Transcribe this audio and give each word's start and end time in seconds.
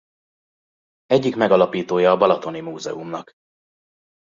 Egyik 1.05 1.35
megalapítója 1.35 2.11
a 2.11 2.17
Balatoni 2.17 2.59
Múzeumnak. 2.59 3.33